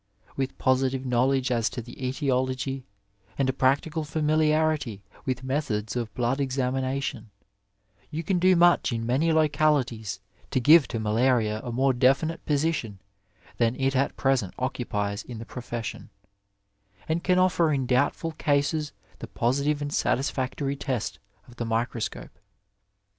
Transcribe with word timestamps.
With 0.35 0.57
positive 0.57 1.05
know 1.05 1.27
114 1.27 1.43
Digitized 1.43 1.45
by 1.45 1.45
VjOOQiC 1.45 1.45
THE 1.45 1.53
ARMY 1.53 1.61
SURGEON 1.61 1.61
ledge 1.61 1.61
as 1.61 1.69
to 1.69 1.81
the 1.83 2.07
etiology, 2.67 2.85
and 3.37 3.49
a 3.49 3.53
practical 3.53 4.03
familiarity 4.03 5.03
with 5.27 5.43
methods 5.43 5.95
of 5.95 6.13
blood 6.15 6.39
ezamination, 6.39 7.25
you 8.09 8.23
can 8.23 8.39
do 8.39 8.55
much 8.55 8.91
in 8.91 9.05
many 9.05 9.31
localities 9.31 10.19
to 10.49 10.59
give 10.59 10.87
to 10.87 10.99
malaria 10.99 11.61
a 11.63 11.71
more 11.71 11.93
definite 11.93 12.43
position 12.47 12.99
than 13.57 13.75
it 13.75 13.95
at 13.95 14.17
present 14.17 14.55
occupies 14.57 15.21
in 15.21 15.37
the 15.37 15.45
profession, 15.45 16.09
and 17.07 17.23
can 17.23 17.37
offer 17.37 17.71
in 17.71 17.85
doubtful 17.85 18.31
cases 18.31 18.93
the 19.19 19.27
positive 19.27 19.83
and 19.83 19.93
satisfactory 19.93 20.75
test 20.75 21.19
of 21.47 21.57
the 21.57 21.65
microscope. 21.65 22.39